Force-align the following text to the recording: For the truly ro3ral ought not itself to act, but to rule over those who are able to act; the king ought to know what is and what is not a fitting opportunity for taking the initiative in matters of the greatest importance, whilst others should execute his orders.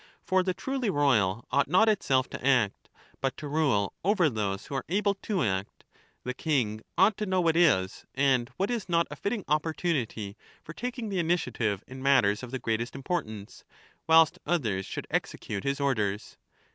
For 0.23 0.41
the 0.41 0.55
truly 0.55 0.89
ro3ral 0.89 1.45
ought 1.51 1.67
not 1.67 1.87
itself 1.87 2.27
to 2.31 2.43
act, 2.43 2.89
but 3.19 3.37
to 3.37 3.47
rule 3.47 3.93
over 4.03 4.31
those 4.31 4.65
who 4.65 4.73
are 4.73 4.85
able 4.89 5.13
to 5.13 5.43
act; 5.43 5.83
the 6.23 6.33
king 6.33 6.81
ought 6.97 7.17
to 7.17 7.27
know 7.27 7.39
what 7.39 7.55
is 7.55 8.07
and 8.15 8.49
what 8.57 8.71
is 8.71 8.89
not 8.89 9.05
a 9.11 9.15
fitting 9.15 9.45
opportunity 9.47 10.35
for 10.63 10.73
taking 10.73 11.09
the 11.09 11.19
initiative 11.19 11.83
in 11.85 12.01
matters 12.01 12.41
of 12.41 12.49
the 12.49 12.57
greatest 12.57 12.95
importance, 12.95 13.63
whilst 14.07 14.39
others 14.43 14.87
should 14.87 15.05
execute 15.11 15.63
his 15.63 15.79
orders. 15.79 16.35